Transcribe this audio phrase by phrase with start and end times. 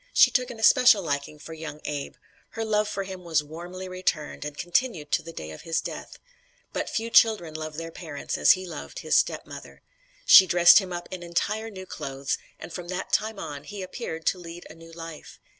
[0.15, 2.15] She took an especial liking for young Abe.
[2.53, 6.17] Her love for him was warmly returned, and continued to the day of his death.
[6.73, 9.83] But few children love their parents as he loved his stepmother.
[10.25, 14.25] She dressed him up in entire new clothes, and from that time on he appeared
[14.25, 15.39] to lead a new life.